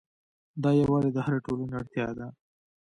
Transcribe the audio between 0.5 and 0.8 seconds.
دا